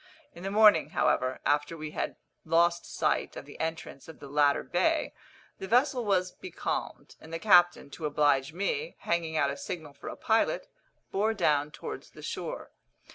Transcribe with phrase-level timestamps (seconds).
[0.33, 4.63] In the morning, however, after we had lost sight of the entrance of the latter
[4.63, 5.13] bay,
[5.59, 10.07] the vessel was becalmed; and the captain, to oblige me, hanging out a signal for
[10.09, 10.67] a pilot,
[11.11, 12.71] bore down towards the shore.